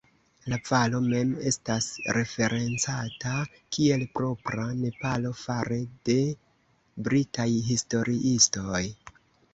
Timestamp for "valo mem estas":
0.67-1.89